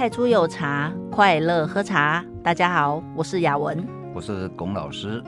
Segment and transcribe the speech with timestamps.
[0.00, 2.24] 太初有茶，快乐喝茶。
[2.42, 5.22] 大家好，我是雅文，我是龚老师。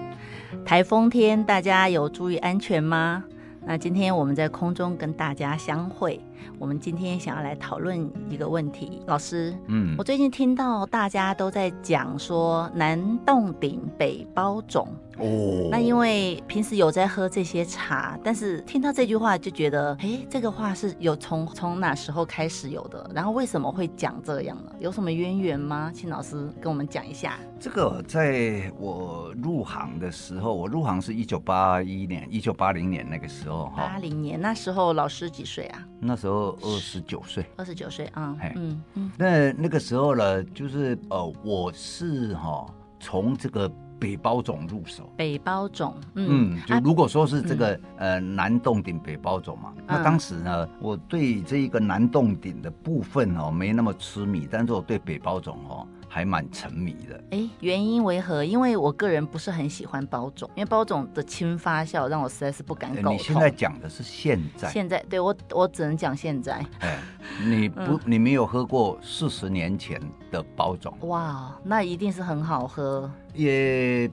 [0.64, 3.22] 台风天，大家有注意安全吗？
[3.66, 6.18] 那今天我们在空中跟大家相会。
[6.58, 14.86] 我们今天想要来讨论一个问题，老师，嗯，我最近听到大家都在讲说南洞顶北包种
[15.18, 23.10] 哦，那因为平时有在喝这些茶，但是听到这句话就觉得，哎，这个话是有从从哪时候开始有的？
[23.14, 24.72] 然后为什么会讲这样呢？
[24.78, 25.90] 有什么渊源吗？
[25.94, 27.38] 请老师跟我们讲一下。
[27.60, 33.74] 这个在我入行的时候，我入行是一九八一年，一九八零年那个时候哈。
[33.76, 35.86] 八零年那时候老师几岁啊？
[36.00, 39.10] 那时候二十九岁，二十九岁啊，嗯嗯嗯。
[39.18, 42.66] 那那个时候呢，就是呃，我是哈
[42.98, 45.12] 从这个北包种入手。
[45.16, 55.86] 北包种，嗯，就如果说是这个呃南洞顶北包种嘛，那当时呢，我对这一个南洞顶的部分哦没那么痴迷，但是我对北包种哦。
[56.14, 58.44] 还蛮沉迷的，哎，原因为何？
[58.44, 63.14] 因为我个人不是很喜欢包种，因为包种的轻发酵让我实在是不敢苟同。
[63.14, 64.68] 你现在讲的是现在？
[64.68, 66.62] 现在对我，我只能讲现在。
[66.80, 66.98] 哎，
[67.42, 69.98] 你 不，嗯、你没有喝过四十年前
[70.30, 70.94] 的包种？
[71.00, 73.10] 哇，那一定是很好喝。
[73.32, 74.10] 也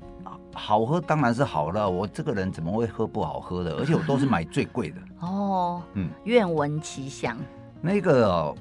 [0.54, 1.90] 好喝，当然是好了。
[1.90, 3.76] 我这个人怎么会喝不好喝的？
[3.76, 5.02] 而且我都是 买最贵的。
[5.20, 7.38] 哦，嗯，愿闻其详。
[7.82, 8.56] 那个。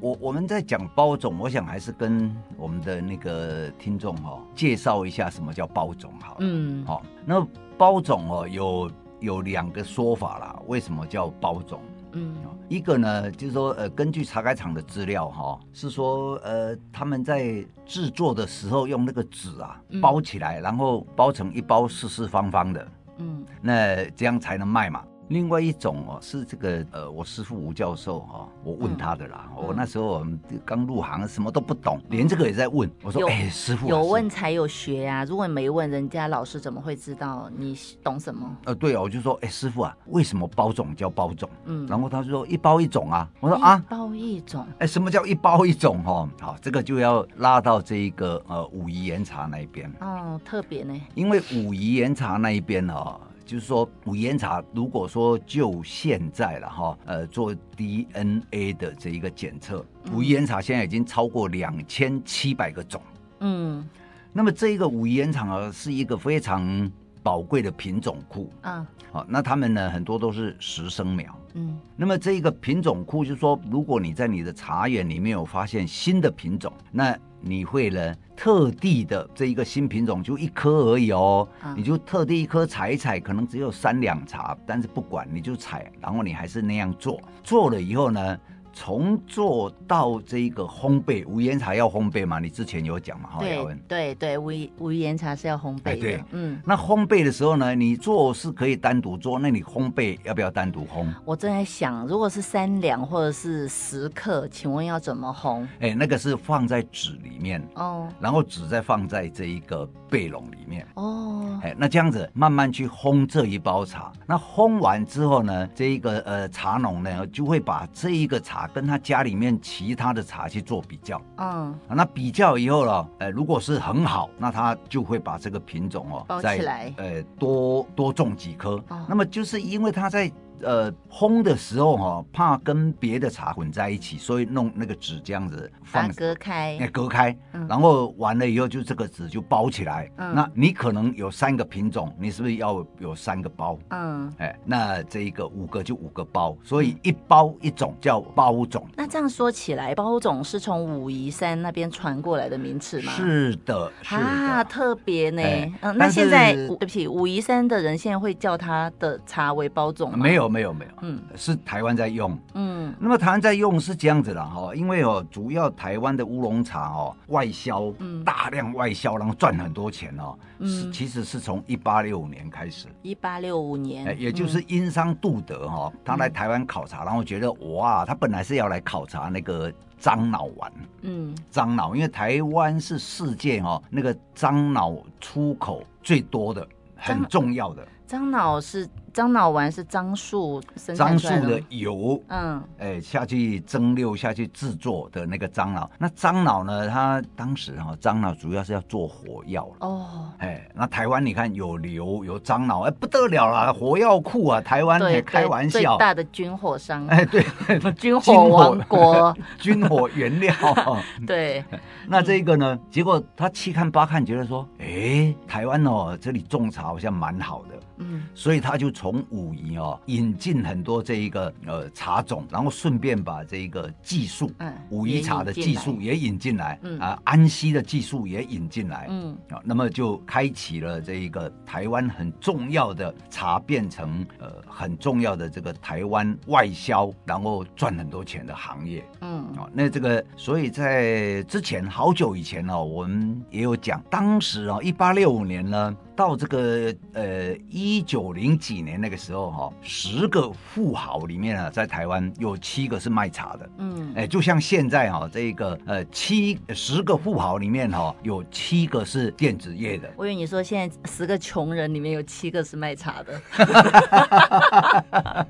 [0.00, 6.36] 我我们在讲包种，我想还是跟我们的那个听众哈、哦、介绍一下什么叫包种好。
[6.40, 10.58] 嗯，好、哦，那包种哦有有两个说法啦。
[10.66, 11.80] 为什么叫包种？
[12.12, 12.34] 嗯，
[12.68, 25.04] 一个呢就是说呃根据茶改厂的资料哈、哦，是说呃他们在制作的时候用那个纸啊包起来，嗯、然后包成一包四四方方的，嗯，那这样才能卖嘛。
[25.30, 29.48] 另外一种哦，是这个呃，我师父吴教授哈，我问他的啦。
[29.56, 32.90] 我那时候我们刚入行，什么都不懂，连这个也在问。
[33.00, 35.24] 我说：“哎，师傅，有问才有学呀。
[35.24, 46.02] 如果你没问，人家老师怎么会知道你懂什么？”呃，对啊，我就说：“哎，师傅啊，为什么包种叫包种？”嗯，然后他说：“一包一种啊。”我说：“啊，一包一种。”哎，什么叫一包一种？
[46.02, 49.88] 哈，好，这个就要拉到这一个呃武夷岩茶那一边。
[50.00, 53.20] 哦，特别呢，因为武夷岩茶那一边哦。
[53.50, 63.02] 就是说，武夷岩茶如果说就现在了哈，呃，做 DNA 的这一个检测，武夷岩茶现在已经超过两千七百个种。
[63.40, 63.84] 嗯，
[64.32, 66.88] 那么这一个武夷岩茶啊，是一个非常
[67.24, 68.48] 宝贵的品种库。
[68.62, 71.36] 嗯，好，那他们呢，很多都是实生苗。
[71.54, 78.14] 嗯，那么这一个品种库，就是说，如果你在你的茶园里面有发现新的品种，那你会呢？
[78.36, 88.38] 特地的这一个新品种就一颗而已哦，嗯、你就特地一颗采一采，可能只有三两茶，但是不管你就采，然后你还是那样做，做了以后呢？
[88.72, 92.38] 从做到这个烘焙，无盐茶要烘焙嘛？
[92.38, 93.30] 你之前有讲嘛？
[93.40, 93.58] 对
[93.88, 95.96] 对对，武夷武夷岩茶是要烘焙的。
[95.96, 96.60] 对，嗯。
[96.64, 101.06] 那烘焙的时候呢，你做是可以单独做，那你烘焙要不要单独烘？
[101.24, 105.66] 我正在想，如果是三两或者是十克，请问要怎么烘？
[105.80, 111.58] 哎，那个是放在纸里面哦，然后纸再放在这一个背笼里面哦。
[111.62, 114.12] 哎，那这样子慢慢去烘这一包茶。
[114.26, 118.59] 那烘完之后呢，这一个呃茶农呢就会把这一个茶。
[118.68, 130.30] 跟他家里面其他的茶去做比较，嗯，那比较以后了，呃，如果是很好，那他就会把这个品种哦，包起来，呃，多多种几棵，哦、那么就是因为他在。
[130.62, 140.10] 呃，烘的时候哈、哦，怕跟别的茶混在一起，所以弄那个纸这样子放隔开，隔开，嗯、然后完了以后就这个纸就包起来。
[140.18, 143.78] 嗯，那你可能有三个品种，你是不是要有三个包？
[143.88, 148.86] 嗯，哎，那这一个五个就五个包，所以一包一种叫包种。
[148.96, 153.12] 那这样说起来，包种是从武夷山那边传过来的名词吗？
[153.12, 155.42] 是的，是的啊，特别呢。
[155.42, 160.18] 哎、嗯，那现在对不起，武夷山的人现在会叫他的茶为包种吗？
[160.18, 160.49] 没有。
[160.50, 170.36] 没有没有，嗯，是台湾在用，嗯，那么台湾在用是这样子的哈，因为哦，主要台湾的乌龙茶哦，外销，嗯，大量外销，然后赚很多钱哦，
[170.66, 180.72] 是其实是从一八六五年开始，一八六五年，也就是英商杜德哈，他来台湾考察，然后觉得哇，他本来是要来考察那个樟脑丸，
[181.02, 187.86] 嗯，樟脑，因为台湾是世界哦那个樟脑出口最多的，很重要的。
[188.06, 195.90] 樟脑是樟脑丸是樟树生樟树的油，嗯，哎，下去蒸馏下去制作的那个樟脑。
[195.98, 207.44] 那樟脑呢，它当时哈，樟脑主要是要做火药哦，哎，那台湾你看有硫有樟脑，哎，不得了啦，火药库啊，台湾也开玩笑，最大的军火商，哎，对，
[207.94, 210.54] 军火王国，军火 原料，
[211.26, 211.64] 对。
[212.06, 217.80] 那这个呢，结果他七看八看，觉得说，哎，台湾哦，这里种茶好像蛮好的。
[218.02, 226.98] 嗯，所以他就从武夷哦引进很多这一个呃茶种，然后顺便把这一个技术，嗯，武夷茶的技术也引进来，嗯。
[226.98, 229.34] 啊，安溪的技术也引进来，嗯。
[229.48, 239.46] 啊，那么就开启了这一个台湾很重要的茶变成呃很重要的这个台湾外销，然后赚很多钱的行业，嗯。
[239.56, 245.96] 啊，那这个所以在之前好久以前哦，我们也有讲，当时啊一八六五年呢。
[246.20, 260.12] 到这个呃一九零几年那个时候哈、哦，十个富豪里面啊，在台湾有七个是卖茶的，嗯，哎，就像现在哈、哦，这个呃七十个富豪里面哈、哦，有七个是电子业的。
[260.14, 263.40] 我以为你说现在十个穷人里面有七个是卖茶的，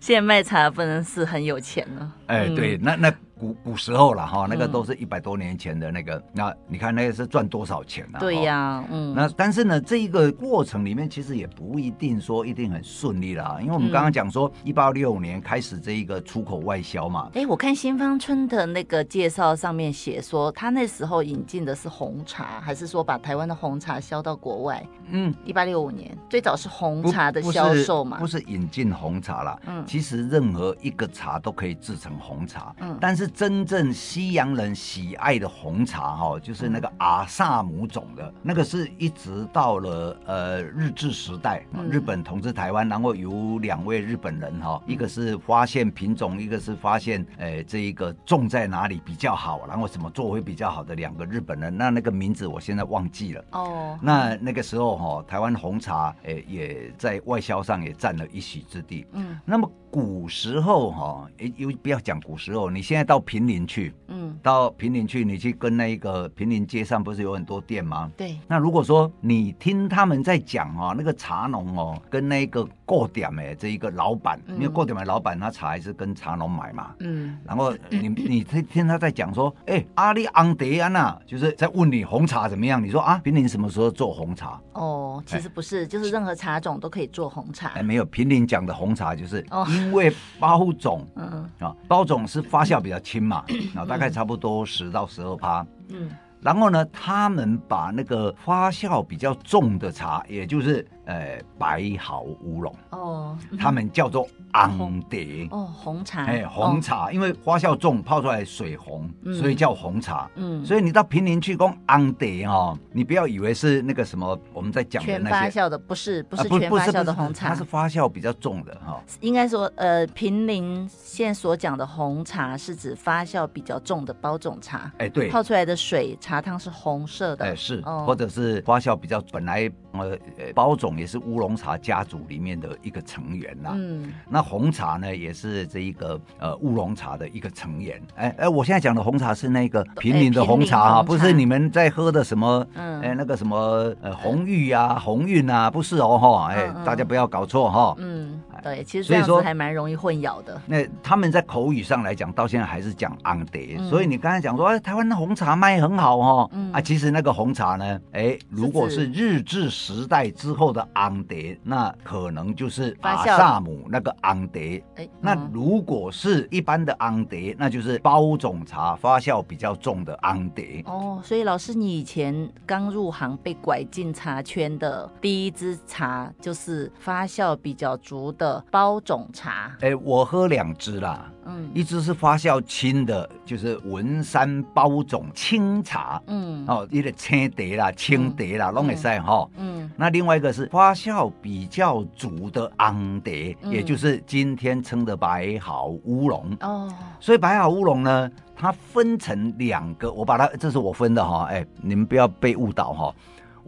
[0.00, 2.12] 现在卖茶不能是很有钱了。
[2.26, 3.12] 哎，对，嗯、那那。
[3.38, 8.18] 古古时候了哈，那个都是一百多年前的那个，嗯、那你看那个是赚多少钱啊？
[8.18, 9.14] 对呀，嗯。
[9.14, 17.30] 那但是呢，这一个过程里面其实也不一定说一定很顺利啦，因为我们刚刚讲说，一八六五年开始这一个出口外销嘛。
[17.34, 24.84] 哎、欸，我看新芳村的那个介绍上面写说，他那时候引进的是红茶，还是说把台湾的红茶销到国外？
[25.10, 29.58] 嗯，一八六五年最早是红茶的销售嘛，不是，不是引进红茶啦。
[29.66, 32.74] 嗯，其实任何一个茶都可以制成红茶。
[32.80, 33.27] 嗯，但是。
[33.28, 53.44] 真正西洋人喜爱的红茶，哈，就是那个阿萨姆种的，那个是一直到了呃日治时代，日本统治台湾，然后有两位日本人哈，一个是发现品种，一个是发现，呃，这一个种在哪里比较好，然后怎么做会比较好的两个日本人，那那个名字我现在忘记了。
[53.52, 59.06] 哦，那那个时候哈，台湾红茶，诶，也在外销上也占了一席之地。
[59.12, 59.70] 嗯，那么。
[59.90, 68.10] 古时候哈，诶，又不要讲古时候，你现在到坪林去，嗯，到平林去，你去跟那个平林街上不是有很多店吗？
[68.16, 68.38] 对。
[68.46, 77.38] 那如果说你听他们在讲哦，那个茶农哦，跟那个过点的这一个老板，因为过点的老板他茶还是跟茶农买嘛，嗯。
[77.44, 82.82] 然后你你听听他在讲说，哎，阿里昂德安娜，就是在问你红茶怎么样？
[82.82, 84.60] 你说啊，平林什么时候做红茶？
[84.72, 87.68] 哦，其实不是，就是任何茶种都可以做红茶。
[87.70, 89.66] 哎，没有，平林讲的红茶就是哦。
[89.68, 93.42] 因为包种，嗯啊，包种是发酵比较轻嘛，
[93.74, 96.10] 啊，大概差不多十到十二趴，嗯，
[96.42, 100.86] 然后呢，他们把那个发酵比较重的茶，也就是。
[101.08, 109.08] 呃，白毫乌龙哦，他们叫做昂蝶哦，红茶哎，红茶，因为花酵重，泡出来水红，
[109.40, 110.30] 所以叫红茶。
[110.34, 119.02] 嗯，所以你到平林去讲红蝶哈，你不要以为是那个什么我们在讲的全发酵的，不是不是全发酵的红茶，它是发酵比较重的哈。
[119.20, 124.92] 应该说，呃，平林现在所讲的红茶是指发酵比较重的包种茶。
[124.98, 127.46] 哎，对，泡出来的水茶汤是红色的。
[127.46, 130.18] 哎，是，或者是发酵比较本来呃
[130.54, 130.98] 包总。
[130.98, 133.70] 也是乌龙茶家族里面的一个成员呐。
[133.74, 138.02] 嗯，那红茶呢，也是这一个呃乌龙茶的一个成员。
[138.16, 147.94] 哎哎，我现在讲的红茶是那个平民的红茶哈，不是你们在喝的什么，嗯，哎那个什么呃红玉啊、红运啊，不是哦哈，哎，大家不要搞错哈。
[147.98, 150.60] 嗯，对，其实所以说还蛮容易混淆的。
[150.66, 153.60] 那他们在口语上来讲，到现在还是讲昂德。
[153.88, 160.86] 所以你刚才讲说，哎，台湾的红茶卖很好哈，啊，其实那个红茶呢，哎，如果是日治时代之后的。
[160.94, 164.58] 昂德，那可能就是阿萨姆那个昂德。
[164.96, 170.62] 哎，那如果是一般的昂德，那就是包种茶发酵比较重的昂德。
[170.86, 179.76] 哦，所以老师，你以前刚入行被拐进茶圈的第一支茶，就是发酵比较足的包种茶。
[179.80, 181.30] 哎，我喝两支啦。
[181.48, 186.22] 嗯，一支是发酵轻的，就是文山包种青茶。
[186.26, 189.48] 嗯，哦，一个青茶啦、青茶啦，拢会使哈。
[189.56, 193.30] 嗯，那另外一个是发酵比较足的昂茶，
[193.70, 196.56] 也就是今天称的白毫乌龙。
[196.60, 201.46] 哦，所以白毫乌龙呢，它分成两个，我把它，这是我分的哈。
[201.50, 203.14] 哎，你们不要被误导哈。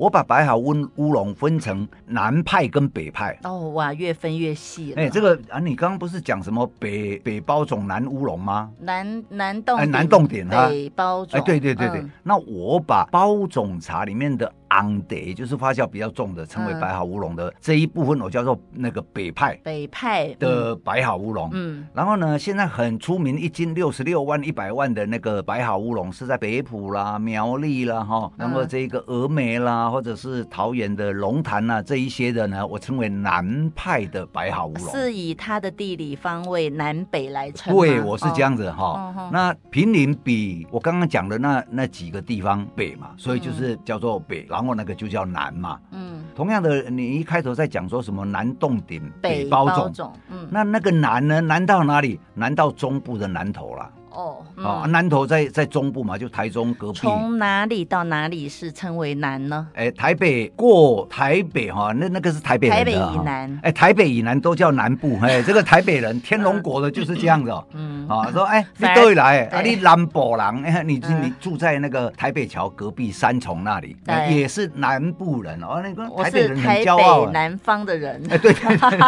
[0.01, 4.97] 我把白毫乌乌龙分成南派跟北派哦，哇，越分越细了。
[4.99, 8.71] 哎、欸，这个啊，你刚刚不是讲什么北北包种南乌龙吗？
[8.81, 11.39] 南南洞哎，南洞点哈北包种。
[11.39, 12.01] 哎，对对对对。
[12.01, 21.49] 嗯、那我把包种茶里面的昂德，就是发酵比较重的，称为白毫乌龙的、嗯、这一部分，我叫做那个北派北派的白毫乌龙。
[21.53, 37.75] 嗯，然后呢，现在很出名，一斤六十六万一百万的那个白毫乌龙是在北埔啦、苗栗啦，哈，然后这个峨眉啦，或者是桃园的龙潭呐，这一些的呢，我称为南派的白毫乌龙，是以它的地理方位南北来称。
[37.77, 38.85] 对，我是这样子哈。
[38.85, 45.81] 哦哦、那平林比我刚刚讲的那那几个地方北嘛，所以就是叫做北，然后那个就叫南嘛。
[45.91, 51.41] 嗯，同样的，你一开头在讲说什么南洞顶北包种，嗯，那那个南呢？
[51.41, 52.21] 南到哪里？
[52.35, 53.91] 南到中部的南投啦。
[54.21, 56.99] 哦，哦，南投在在中部嘛，就台中隔壁。
[56.99, 59.67] 从哪里到哪里是称为南呢？
[59.75, 62.77] 哎，台北过台北哈，那那个是台北人。
[62.77, 63.61] 台北以南。
[63.63, 65.19] 哎，台北以南都叫南部。
[65.25, 67.51] 哎，这个台北人，天龙国的就是这样子。
[67.51, 68.07] 哦嗯。
[68.09, 73.97] 啊，说哎，你都会来，啊，你南部人，哎，你你住在那个台北桥隔壁三重那里，
[74.29, 75.81] 也是南部人哦。
[75.83, 77.31] 那个台北人很骄傲。
[77.31, 78.23] 南方的人。
[78.31, 78.99] 哎，对对对。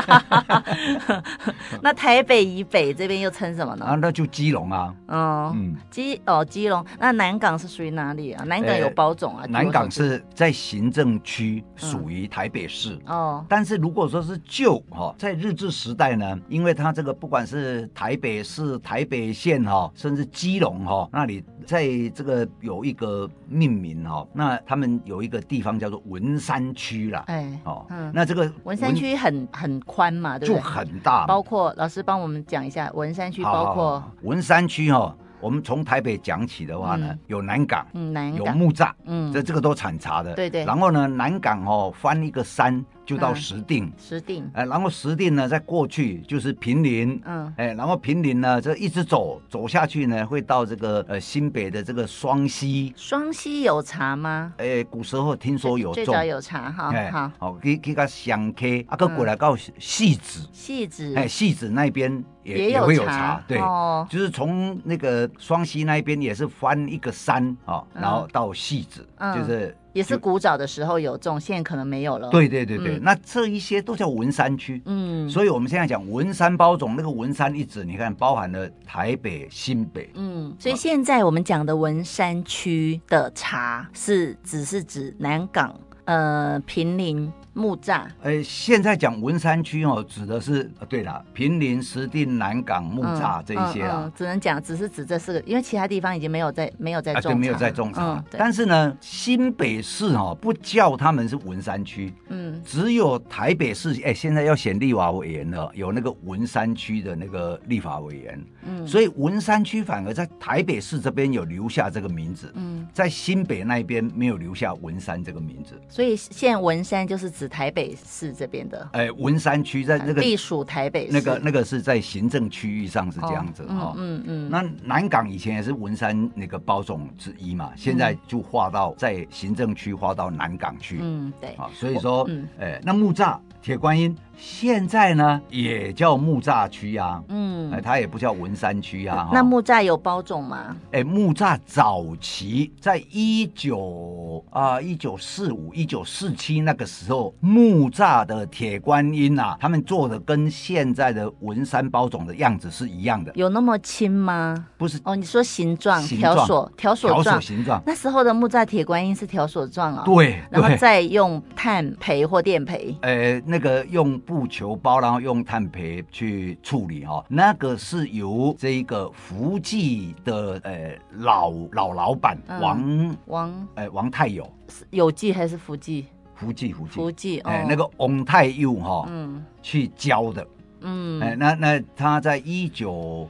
[1.83, 3.85] 那台北以北这边又称什么呢？
[3.85, 4.95] 啊，那就基隆啊。
[5.07, 8.45] 哦，嗯，基哦，基隆，那南港是属于哪里啊？
[8.45, 9.45] 南港有包种啊？
[9.49, 12.99] 南港是在行政区，属于台北市。
[13.07, 27.25] 哦，但是如果说是旧哈，在日治时代呢，因为它这个不管是台北市、台北县哈，甚至基隆哈，那里在这个有一个命名哈，那他们有一个地方叫做文山区啦。
[27.27, 30.61] 哎，哦，嗯，那这个文山区很很宽嘛，对不对？
[30.61, 34.82] 就很大，包括老师帮我们讲一下文山区，包括文山区。
[34.91, 40.65] 哦，我们从台北讲起的话呢，有南港，嗯，南港有木栅，嗯，这这个都产茶的，对对。
[40.65, 42.85] 然后呢，南港哦，翻一个山。
[43.13, 52.93] 就到石碇，石定，哎，然后石定呢，在过去就是平林，嗯，哎，然后平林呢，这一直走走下去呢，会到这个呃新北的这个双溪。
[52.97, 54.55] 双溪有茶吗？
[54.57, 64.07] 哎，古时候听说有种，最早有茶哈，好，好，去去个香溪，啊，个过来到戏子，戏子，哎，戏子那边也也会有茶，对，哦。
[64.09, 69.77] 就是从那个双溪那边也是翻一个山啊，然后到戏子，就是。
[69.93, 72.31] 也是古早的时候有种，现在可能没有了。
[72.31, 74.81] 对对对对，嗯、那这一些都叫文山区。
[74.87, 80.11] 嗯，所以我们现在讲文山包种，那个文山一指，你看包含了台北、新北。
[80.15, 87.33] 嗯，所以现在我们讲的文山区的茶，是只是指南港、呃平林。
[87.55, 98.25] 木栅，呃，现在讲文山区哦，指的是，对了，平林、石碇、南港、木栅这一些啊，只能讲只是指这四个，因为其他地方已经没有在没有在种，没有在种茶。
[98.31, 117.42] 但是呢，新北市哦，不叫他们是文山区，嗯，只有台北市，哎，现在要选立法委员了，有那个文山区的那个立法委员，嗯，所以文山区反而在台北市这边有留下这个名字，嗯，在新北那边没有留下文山这个名字，所以现在文山就是。
[117.49, 124.49] 台北市这边的，哎，文山区在那个隶属台北市，那个那个是在行政区域上是这样子哈，嗯嗯。
[124.51, 131.51] 那南港以前也是文山那个包总之一嘛，现在就划到在行政区划到南港去，嗯，对。
[131.51, 134.17] 啊，所以说，哎，那木栅铁观音。
[134.37, 139.29] 现在呢，也叫木栅区啊，嗯，哎，它也不叫文山区啊。
[139.33, 140.77] 那木栅有包种吗？
[140.91, 153.31] 哎，木栅早期在一九啊一九四五一九四七那个时候，木栅的铁观音啊，他们做的跟现在的文山包种的样子是一样的。
[153.35, 154.67] 有那么轻吗？
[154.77, 157.81] 不是哦，你说形状条索条索状形状。
[157.87, 160.03] 那时候的木栅铁观音是条索状啊。
[160.05, 162.97] 对，然后再用炭培或电培。
[163.03, 164.21] 呃，那个用。
[164.33, 173.69] 布球包，然后用碳培去处理哈，那个是由这个福记的呃老老老板王王。
[173.75, 174.51] 呃王太友，
[174.89, 176.07] 有记还是福记？
[176.35, 176.95] 福记福记。
[176.95, 180.47] 福记哎，那个翁太佑哈，嗯，去教的，
[180.81, 183.29] 嗯，哎，那那他在一九。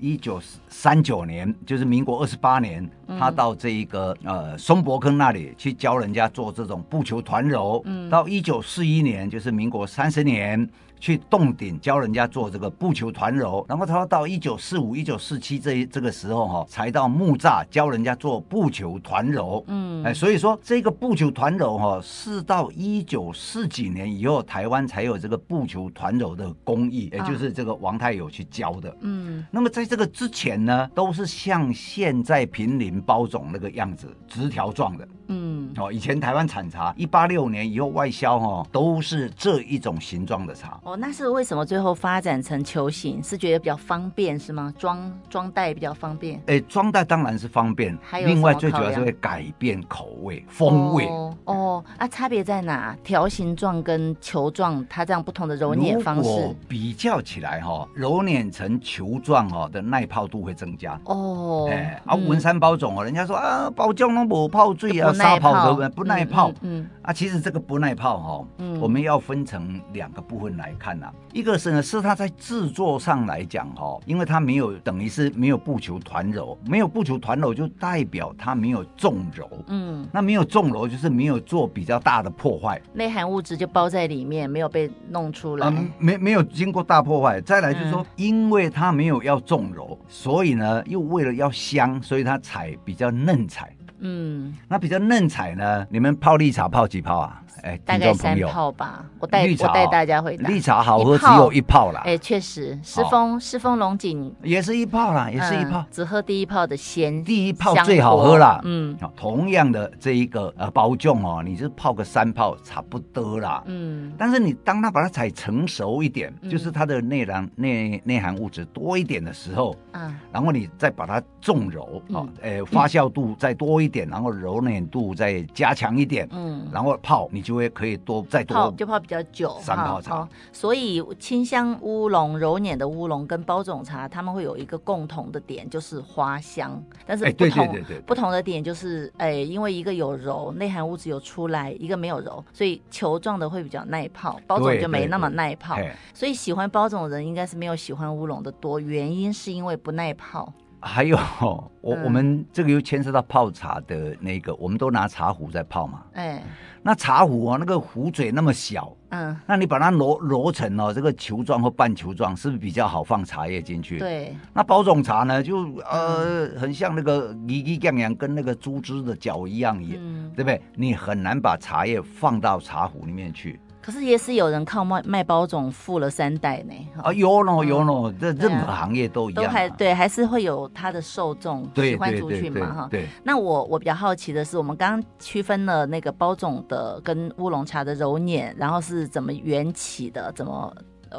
[0.00, 7.80] 一九三九年，就是民国二十八年，嗯、他到这一个呃松柏坑那里去教人家做这种布球团揉。
[7.84, 10.68] 嗯、到一九四一年，就是民国三十年。
[11.00, 19.64] 去洞顶教人家做这个布球团揉，然后他到一九四五、一九四七这这个时候哈，才到木栅教人家做布球团揉。
[19.68, 28.92] 嗯，哎，所以说这个布球团揉哈，是到一九四几年以后，台湾才有这个布球团揉的工艺，也就是这个王太友去教的。
[29.02, 35.08] 嗯，那么在这个之前呢，都是像现在平林包种那个样子，直条状的。
[35.28, 35.48] 嗯。
[35.58, 40.78] 嗯，哦，以前台湾产茶，一八六年以后外销哈、哦，都是这一种形状的茶。
[40.84, 43.22] 哦，那是为什么最后发展成球形？
[43.22, 44.72] 是觉得比较方便是吗？
[44.78, 46.40] 装装袋比较方便。
[46.46, 51.06] 哎，装袋当然是方便，还有另外最主要是会改变口味风味。
[51.06, 52.96] 哦，哦啊，差别在哪？
[53.02, 60.98] 条形状跟球状，它这样不同的揉捻方式比较起来哈、哦，揉捻成球状哦的耐泡度会增加。
[61.04, 66.50] 哦，哎，啊，文山包种哦，人家说啊，包浆都不泡水啊，沙泡都不不耐泡。
[66.60, 71.14] 嗯，嗯啊，其实这个不耐泡哈、哦，嗯，我们要分成两个部分来看呐、啊。
[71.32, 79.48] 一个是呢，是它在制作上来讲哈、哦，因为它没有等于是没有不求团揉，没有不求团揉就代表它没有重揉。
[79.68, 85.68] 嗯，那没有重揉就是没有做比较大的破坏，内含物质就包在里面，没有被弄出来。
[85.68, 87.40] 嗯，没没有经过大破坏。
[87.40, 93.74] 再来就是说，因为它没有要重揉，所以呢，又为了要香，所以它采比较嫩采。
[94.00, 95.86] 嗯，那比较嫩采呢？
[95.90, 97.42] 你们泡绿茶泡几泡啊？
[97.62, 99.04] 哎，大概三泡吧。
[99.18, 100.48] 我带我带大家回答。
[100.48, 102.00] 绿茶好喝只有一泡啦。
[102.04, 105.84] 哎，确实，狮峰狮峰龙井也是一泡啦，也是一泡。
[105.90, 108.60] 只喝第一泡的鲜，第一泡最好喝啦。
[108.64, 113.62] 嗯，同样的这一个呃包种哦，你是泡个三泡差不多啦。
[113.66, 123.98] 嗯，但是你当它把它采成熟一点，就是它的内囊内内含物质多一点的时候，嗯，然后你再把它重揉，啊，哎，发酵度再多一点。
[123.98, 130.16] 点，然后揉捻度再加强一点，嗯，然后泡，你就会可以多再多泡，就泡比较久，三泡茶。
[130.16, 136.78] 哦、所以清香乌龙、揉捻的乌龙跟包种茶，他们会有一个共同的点，就是花香。
[137.06, 145.74] 但是不同不同的点就是，哎，因为一个有揉，内含物质有出来，一个没有揉，所以球状的会比较耐泡，包种就没那么耐泡。
[146.12, 150.52] 所以喜欢包种的人应该是没有喜欢乌龙的多，原因是因为不耐泡。
[150.80, 151.16] 还有，
[151.80, 156.02] 我我们这个又牵涉到泡茶的那个，我们都拿茶壶在泡嘛。
[156.12, 156.42] 哎，
[156.82, 163.98] 那茶壶啊，那个壶嘴那么小，嗯，那你把它揉揉成哦，这个球状或半球状，是不是比较好放茶叶进去？
[163.98, 164.36] 对。
[164.52, 169.96] 那包种茶呢，就呃，很像那个泥泥酱样，跟那个猪汁的脚一样，也，
[170.34, 170.60] 对不对？
[170.74, 173.58] 你很难把茶叶放到茶壶里面去。
[173.88, 176.74] 可是也是有人靠卖卖包种富了三代呢。
[177.02, 182.88] 啊，有咯有咯，这任何行业都一样，都还对，还是会有它的受众喜欢族群嘛哈。
[182.90, 183.08] 对。
[183.24, 190.70] 那我我比较好奇的是，我们刚刚区分了那个包种的跟乌龙茶的揉捻，然后是怎么缘起的，怎么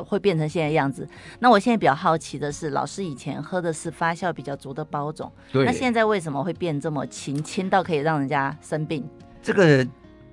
[0.06, 1.08] 会变成现在样子？
[1.40, 5.66] 那我现在比较好奇的是，老师以前喝的是发酵比较足的包种，对。
[5.66, 9.04] 那现在为什么会变这么轻，轻到可以让人家生病？
[9.42, 9.84] 这个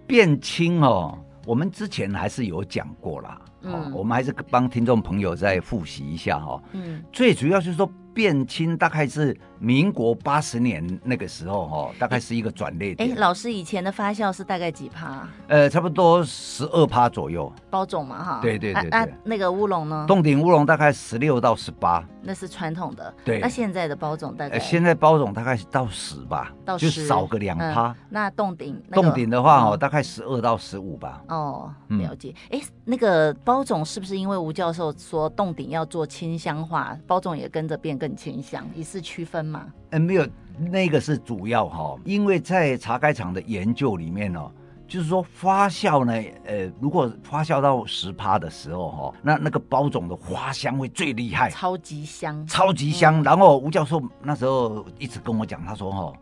[0.06, 1.16] 变轻哦。
[1.46, 7.90] 我们之前还是有讲过啦，嗯、哦，我们还是帮听众朋友再复习一下哈、哦，嗯，最主要就是说。
[8.16, 13.10] 变轻大概是民国八十年那个时候哈，大概是一个转捩点。
[13.10, 15.26] 哎，老师以前的发酵是大概几趴？
[15.48, 17.52] 呃，差不多十二趴左右。
[17.70, 18.38] 包种嘛哈。
[18.42, 19.14] 对对对对。
[19.24, 20.04] 那个乌龙呢？
[20.06, 22.04] 洞顶乌龙大概十六到十八。
[22.22, 23.14] 那是传统的。
[23.24, 23.38] 对。
[23.38, 24.58] 那现在的包种大概？
[24.58, 27.94] 现在包种大概到十吧，到十，就少个两趴。
[28.10, 28.82] 那洞顶？
[28.92, 31.22] 洞顶的话哦，大概十二到十五吧。
[31.28, 32.34] 哦，了解。
[32.50, 38.66] 哎，那个包种是不是因为吴教授说洞顶要做清香化，包种也跟着变更清香？
[38.74, 39.66] 以示区分吗？
[39.90, 40.26] 嗯，没有，
[40.58, 44.50] 那个是主要哈，因为在茶改厂的研究里面呢，
[44.88, 46.12] 就是说发酵呢，
[46.44, 53.20] 呃，如果发酵到十趴的时候哈，那那个包种的花香会最厉害，超级香，超级香。
[53.20, 56.12] 嗯、然后吴教授那时候一直跟我讲，他说哈，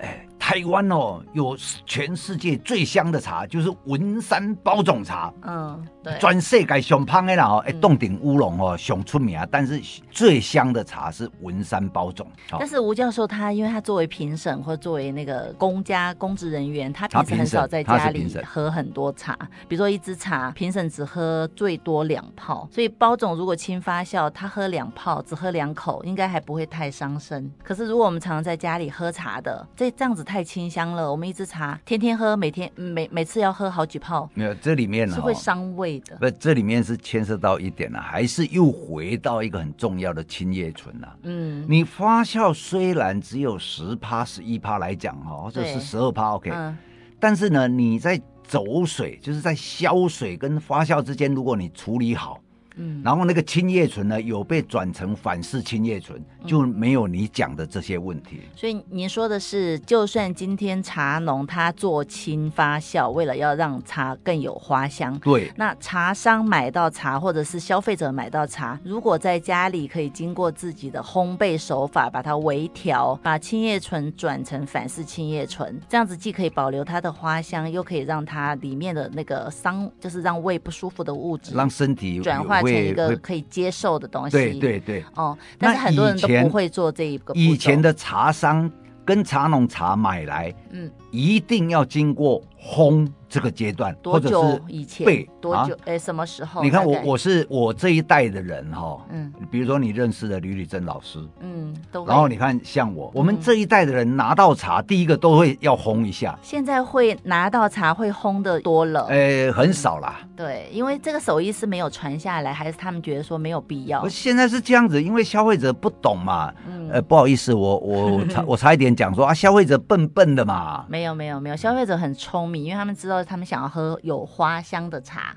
[0.00, 0.26] 哎。
[0.38, 5.34] 台湾哦，有全世界最香的茶，就是文山包种茶。
[5.42, 9.38] 嗯，对，全世界上香的啦哦，哎，洞顶乌龙哦，上出名。
[9.50, 9.78] 但是
[10.10, 12.26] 最香的茶是文山包种。
[12.58, 19.36] 但是吴教授他，因为他作为评审或作为那个公家公职人员，他平时很少在家里喝很多茶。
[19.68, 27.50] 比如说一支茶，评审只喝最多两泡，所以包种如果轻发酵，他喝两泡，只喝两口，应该还不会太伤身。
[27.62, 30.46] 可是如果我们常常在家里喝茶的，这这样子太。
[30.46, 36.16] 清香了，我们一支茶天天喝，每天每每次要喝好几泡，没有这里面呢是会伤胃的。
[36.16, 41.16] 不，这里面是牵涉到一点呢，还是又回到一个很重要的青叶醇啊。
[41.22, 46.76] 嗯，你发酵虽然只有十趴、十一趴来讲哈，或者是十二趴，OK，嗯，
[47.18, 52.40] 但是呢，你在走水，就是在消水跟发酵之间，如果你处理好。
[52.76, 58.40] 嗯，然后那个青叶醇呢，有被转成反式青叶醇，就没有你讲的这些问题。
[58.42, 84.36] 嗯、所以您说的是，就算今天茶农他做青发酵，为了要让茶更有花香，对，那茶商买到茶，或者是消费者买到茶，如果在家里可以经过自己的烘焙手法，把它微调，把青叶醇转成反式青叶醇，这样子既可以保留它的花香，又可以让它里面的那个伤，就是让胃不舒服的物质，让身体转化成一个可以接受的东西。
[84.36, 85.04] 对对对。
[85.14, 87.32] 哦，但是很多人都不会做这一个。
[87.34, 88.70] 以前的茶商
[89.04, 93.08] 跟茶农茶买来，嗯，一定要经过烘。
[93.28, 95.04] 这个阶段，多久或者是以前？
[95.04, 95.76] 对，多久？
[95.84, 96.62] 哎、啊，什么时候？
[96.62, 102.06] 你看我，我是我这一代的人哈，嗯，比如说你认识的吕吕珍老师，嗯，都。
[102.06, 106.38] 然后你看，像我，我们这一代的人拿到茶，第一个都会要烘一下。
[106.40, 110.20] 现在会拿到茶会烘的多了，哎，很少啦。
[110.36, 114.06] 对，因为这个手艺是没有传下来，还是他们觉得说没有必要？
[114.08, 116.54] 现在是这样子，因为消费者不懂嘛。
[116.68, 120.86] 嗯，呃，不好意思，我我差我差一点讲说啊，消费者笨笨的嘛。
[120.88, 123.98] 没有没有没有，消费者很聪明，因为他们知道他们想要喝。
[124.02, 125.34] 有花香的茶，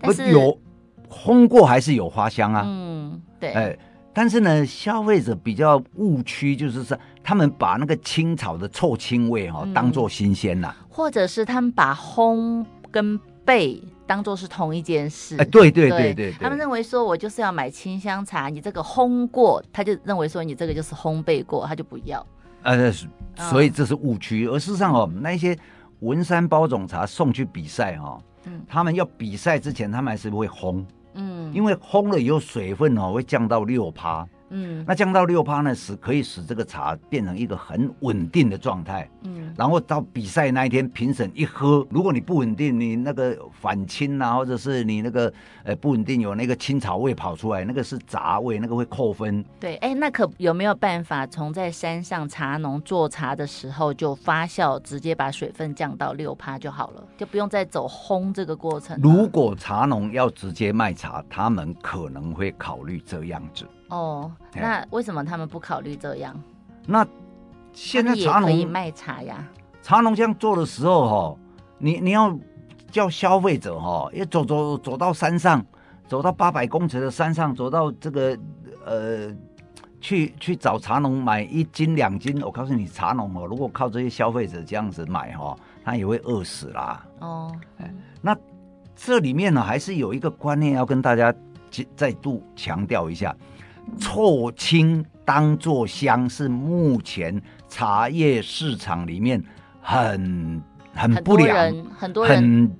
[0.00, 0.56] 但是有
[1.10, 2.62] 烘过还是有花香啊？
[2.64, 3.52] 嗯，对。
[3.52, 3.78] 哎，
[4.12, 15.36] 但是呢，消费者比较误区，就是说他们把那个青草的臭青味哈、哦嗯、当做新鲜了，或者是他们把烘跟焙当做是同一件事。
[15.38, 22.24] 哎，对对，对，对，他们认为说我就是要买清香茶，你这个烘过，他就认为说你这个就是烘焙过，他就不要。
[22.64, 22.92] 呃，
[23.36, 25.56] 所以这是误区，而事实上哦，那一些。
[26.00, 34.26] 文山包种茶送去比赛哈、哦，嗯，他们要比赛之前，他们还是会烘，嗯，因为烘了以后水分哦会降到六趴。
[34.50, 39.08] 嗯，那降到六趴呢，使可以使这个茶变成一个很稳定的状态。
[39.22, 45.32] 嗯，然后到比赛那一天，评审一喝，如果你不稳定，你那个反青啊，或者是你那个
[45.64, 49.44] 呃不稳定，有那个青草味跑出来，那个是杂味，那个会扣分。
[49.58, 59.00] 对，哎，那可有没有办法从在山上茶农做茶的时候就发酵，直接把水分降到六趴就好了，就不用再走烘这个过程？
[59.02, 63.66] 如果茶农要直接卖茶，他们可能会考虑这样子。
[63.94, 66.34] 哦，那为什么他们不考虑这样？
[66.84, 67.06] 那
[67.72, 69.48] 现在茶农可以卖茶呀。
[69.82, 71.40] 茶农这样做的时候，哈，
[71.78, 72.36] 你你要
[72.90, 75.64] 叫消费者哈，要走走走到山上，
[76.08, 78.36] 走到八百公尺的山上，走到这个
[78.84, 79.32] 呃，
[80.00, 82.42] 去去找茶农买一斤两斤。
[82.42, 87.06] 我告诉你，茶农哦，如果靠这些消费者这样子买哈，他也会饿死啦。
[87.20, 87.54] 哦，
[88.20, 88.36] 那
[88.96, 91.32] 这里面呢，还是有一个观念要跟大家
[91.94, 93.34] 再度强调一下。
[93.98, 99.42] 臭青当做香是目前茶叶市场里面
[99.80, 100.62] 很
[100.94, 102.36] 很不良、很多人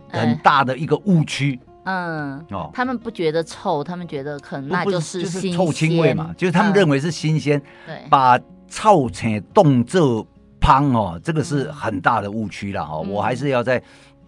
[0.08, 1.58] 很很大的一个误区。
[1.84, 7.60] 嗯，哦，他们不觉得臭，他们觉得可能那就是就是臭青味嘛，就是他们认为是新鲜。
[7.86, 8.38] 对，把
[8.68, 10.26] 臭青冻做
[10.60, 13.04] 香哦，这个是很大的误区了哦。
[13.08, 13.82] 我还是要在。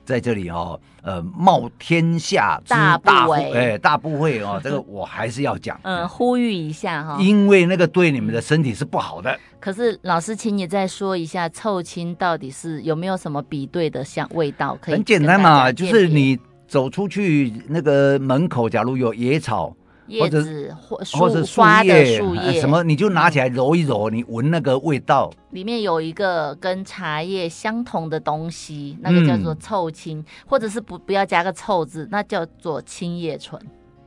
[0.07, 9.39] 在这里哦，呃，冒天下之大不韪，哎，大不韪哦， 这个我还是要讲，嗯，呼吁一下哈，因为那个对你们的身体是不好的。
[9.59, 14.79] 可是老师，请你再说一下，臭青到底是有没有什么比对的香味道？
[14.81, 16.39] 可以很简单嘛，就是你
[16.69, 19.75] 走出去那个门口，假如有野草。
[20.09, 33.61] 叶子或或者树叶，树叶什么，你就拿起来揉一揉，你闻那个味道，里面有一个跟茶叶相同的东西，那个叫做臭青，嗯、或者是不不要加个臭字，那叫做青叶醇。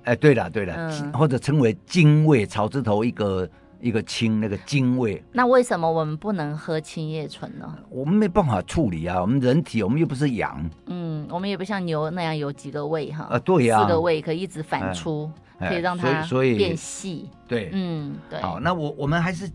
[0.03, 3.47] 哎，对了对了，嗯、或者称为精味，草字头一个
[3.81, 5.21] 一个青，那个精味。
[5.33, 7.77] 那为什么我们不能喝青叶醇呢？
[7.89, 10.69] 我们没办法处理啊，我们人体，我们又不是羊。
[10.87, 13.27] 嗯，我们也不像牛那样有几个胃哈。
[13.29, 15.29] 啊，对呀、啊，四个胃可以一直反出。
[15.35, 16.23] 哎可以让它
[16.55, 18.41] 变细，对，嗯，对。
[18.41, 19.49] 好，那我我们还是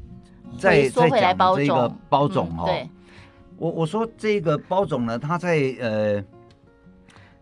[0.58, 2.66] 再再讲这个包种哈。
[2.66, 2.88] 对，
[3.56, 6.22] 我我说这个包种呢，它在呃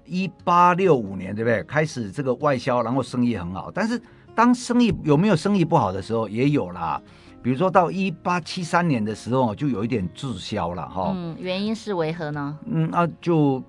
[0.04, 1.62] 一八六五年，对不对？
[1.64, 3.70] 开始这个外销，然后生意很好。
[3.74, 4.00] 但是
[4.34, 7.02] 当生意有没有生意不好的时候，也有啦。
[7.42, 11.12] 比如说到一八七三年的时候，就有一点滞销了哈。
[11.16, 12.56] 嗯，原因是为何呢？
[12.66, 13.62] 嗯，那就。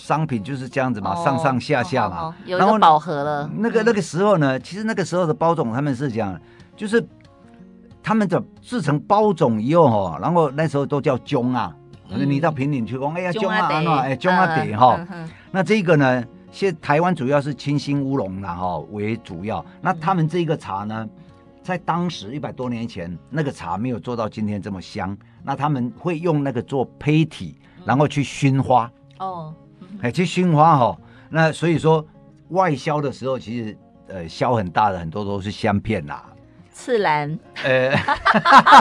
[0.00, 3.48] 商品就是这样子嘛，哦、上上下下嘛，哦哦、有一饱和了。
[3.58, 6.40] 那个那个时候呢，嗯、其实那个时候的包总他们是讲，
[6.74, 7.06] 就是
[8.02, 11.76] 他们的制成包种以后哈，然后那时候都叫姜啊。
[12.12, 14.98] 嗯、你到平顶去讲，哎呀姜啊，哎姜啊得哈。
[15.52, 19.64] 那这个呢，现台湾主要是清新乌龙啦哈为主要。
[19.80, 21.06] 那他们这个茶呢，
[21.62, 25.16] 在当时一百多年前，那个茶没有做到今天这么香。
[25.44, 28.90] 那他们会用那个做胚体，然后去熏花。
[29.18, 29.54] 嗯、哦。
[30.02, 30.98] 哎，去熏花哈，
[31.28, 32.04] 那所以说
[32.48, 33.76] 外销的时候，其实
[34.08, 36.24] 呃销很大的，很多都是香片啦。
[36.72, 37.92] 次兰，呃，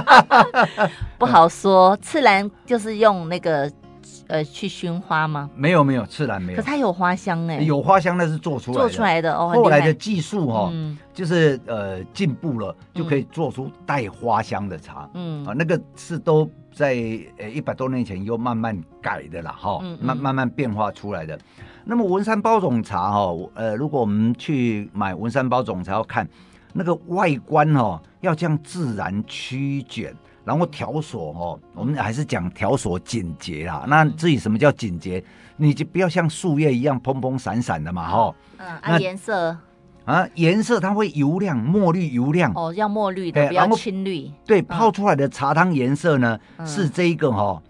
[1.18, 1.98] 不好说。
[1.98, 3.70] 次兰就是用那个
[4.30, 5.50] 呃去熏花吗？
[5.56, 6.58] 没有没有，自然没有。
[6.58, 9.52] 可它有花香哎，有花香那是做出来的做出来的哦。
[9.54, 10.72] 后来的技术哈，
[11.14, 15.10] 就是呃进步了，就可以做出带花香的茶。
[15.14, 16.96] 嗯啊，那个是都在
[17.38, 21.38] 呃一百多年前又慢慢改的啦哈，慢慢慢变化出来的。
[21.84, 26.26] 那么文山包种茶哈，呃，如果我们去买文山包种茶，要看。
[26.72, 30.16] 那个外观哦，要这样自然曲卷，
[30.50, 33.86] 然后条索哦，我们还是讲条索紧结啦。
[33.88, 35.24] 那至于什么叫紧结，
[35.58, 38.36] 你就不要像树叶一样蓬蓬闪闪的嘛，哈。
[38.58, 39.56] 嗯，啊颜色
[40.06, 42.52] 啊，颜色它会油亮，墨绿油亮。
[42.56, 44.32] 哦，要墨绿的，不要青绿。
[44.44, 47.62] 对，泡出来的茶汤颜色呢，是这一个哈，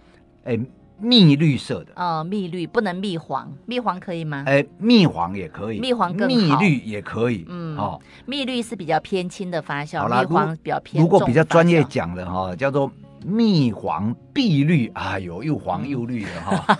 [0.46, 0.58] 哎。
[1.02, 4.44] 蜜绿色的哦，蜜绿不能蜜黄，蜜黄可以吗？
[4.46, 11.02] 哎，蜜黄也可以，蜜黄更好，蜜绿也可以，嗯，哦，蜜绿是比较偏轻的发酵，蜜黄比较偏。
[11.02, 12.92] 如果比较专业讲的哈，叫做
[13.26, 16.78] 蜜黄碧绿，哎呦，又黄又绿的哈。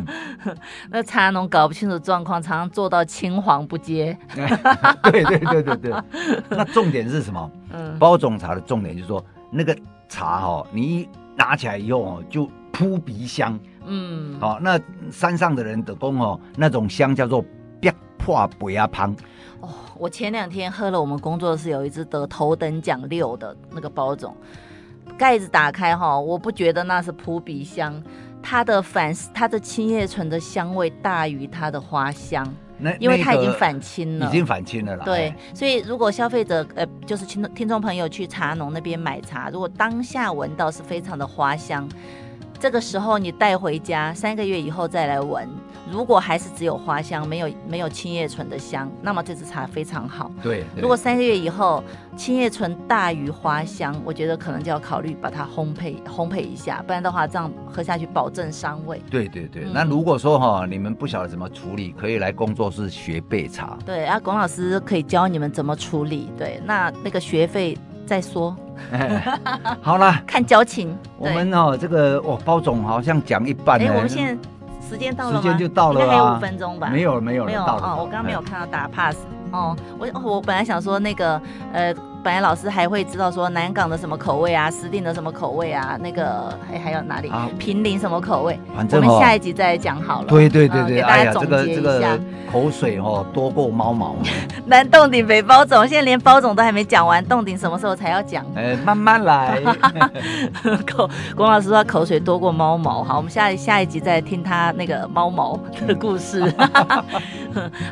[0.90, 4.16] 那茶农搞不清楚状况，常常做到青黄不接。
[5.04, 5.94] 对对对对对，
[6.48, 7.50] 那重点是什么？
[7.72, 9.76] 嗯，包种茶的重点就是说，那个
[10.08, 11.08] 茶哈，你。
[11.40, 14.78] 拿起来以后哦，就扑鼻香，嗯，好、哦，那
[15.10, 17.42] 山上的人的工哦，那种香叫做
[17.80, 19.16] 别破不压香。
[19.62, 24.36] 哦，我前两天喝了我们工作室有一只得头等奖六的那个包种，
[25.16, 28.02] 盖子打开哈、哦，我不觉得那是扑鼻香，
[28.42, 32.46] 它的反它的青叶醇的香味大于它的花香。
[32.80, 35.04] 那因为它已经返青了，已经返青了啦。
[35.04, 41.88] 对，所以如果消费者呃，就是听听众朋友去茶农那边买茶，如果当下闻到是非常的花香。
[42.58, 45.48] 这个时候你带回家，三个月以后再来闻，
[45.90, 50.30] 如果还是只有花香，没有没有青叶醇的香，那么这支茶非常好。
[50.42, 51.82] 对，如果三个月以后
[52.16, 59.02] 青叶醇大于花香，我觉得可能就要考虑把它烘焙烘焙一下，不然的话这样喝下去保证伤胃。
[59.10, 63.76] 对对对，嗯、那如果说哈你们不晓得怎么处理，可以来工作室学备茶。
[63.84, 66.30] 对啊，龚老师可以教你们怎么处理。
[66.38, 67.76] 对，那那个学费。
[68.06, 68.56] 再说，
[69.80, 70.98] 好了，看交情。
[71.16, 73.80] 我们哦，这个哦，包总好像讲一半。
[73.80, 74.36] 哎，我们现在
[74.90, 75.40] 时间到了吗？
[75.40, 76.88] 时间就到了，应该还有五分钟吧？
[76.90, 77.96] 没有，没有，没有哦。
[78.00, 79.16] 我刚刚没有看到打 pass。
[79.52, 81.40] 哦，我我本来想说那个
[81.72, 81.94] 呃。
[82.22, 87.32] 本来老师还会知道说南港的什么口味啊，石碇的什么口味啊，那个还还有哪里？
[87.58, 88.58] 平林什么口味？
[88.76, 90.26] 反正我们下一集再讲好了。
[90.28, 91.64] 对对对对，大家总结一下。
[91.74, 92.20] 这个这个
[92.52, 94.16] 口水哦多过猫毛。
[94.66, 98.44] 南洞顶北包总，现在连包总都还没讲完，洞顶什么时候才要讲？
[98.54, 99.58] 哎，慢慢来。
[100.86, 106.42] 口龚老师说口水多过猫毛，好，我们下下一集再听他那个猫毛的故事。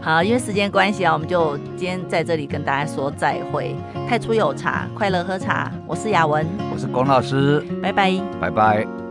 [0.03, 3.75] 好，因为时间关系啊，我们就今天在这里跟大家说再会。
[4.09, 5.71] 太初有茶，快乐喝茶。
[5.87, 9.08] 我是雅文，我是龚老师，拜拜，拜拜。